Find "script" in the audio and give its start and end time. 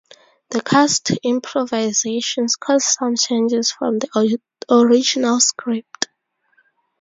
5.39-6.07